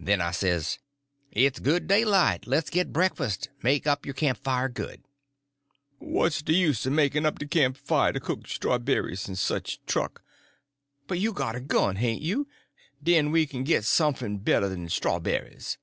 Then 0.00 0.22
I 0.22 0.30
says: 0.30 0.78
"It's 1.30 1.58
good 1.58 1.86
daylight. 1.86 2.46
Le's 2.46 2.70
get 2.70 2.94
breakfast. 2.94 3.50
Make 3.62 3.86
up 3.86 4.06
your 4.06 4.14
camp 4.14 4.38
fire 4.42 4.70
good." 4.70 5.02
"What's 5.98 6.40
de 6.40 6.54
use 6.54 6.86
er 6.86 6.90
makin' 6.90 7.26
up 7.26 7.38
de 7.38 7.46
camp 7.46 7.76
fire 7.76 8.10
to 8.14 8.18
cook 8.18 8.46
strawbries 8.48 9.28
en 9.28 9.36
sich 9.36 9.78
truck? 9.84 10.24
But 11.06 11.18
you 11.18 11.34
got 11.34 11.56
a 11.56 11.60
gun, 11.60 11.96
hain't 11.96 12.22
you? 12.22 12.48
Den 13.02 13.30
we 13.30 13.44
kin 13.44 13.64
git 13.64 13.82
sumfn 13.82 14.42
better 14.42 14.70
den 14.70 14.88
strawbries." 14.88 15.76